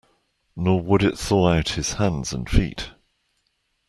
Nor 0.55 0.81
would 0.81 1.03
it 1.03 1.15
thaw 1.15 1.49
out 1.53 1.69
his 1.73 1.93
hands 1.93 2.33
and 2.33 2.49
feet. 2.49 2.89